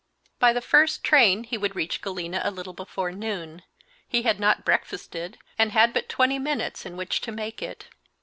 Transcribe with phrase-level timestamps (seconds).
[0.39, 3.61] By the first train he would reach Galena a little before noon;
[4.07, 7.87] he had not breakfasted, and had but twenty minutes in which to make it.